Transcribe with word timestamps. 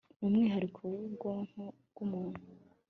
ni 0.19 0.25
umwihariko 0.27 0.79
w'ubwonko 0.91 1.61
bw'umuntu 1.89 2.41